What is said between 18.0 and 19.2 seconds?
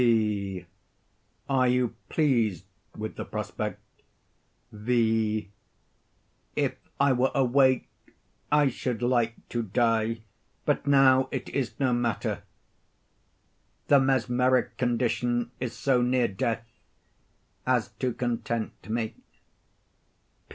content me.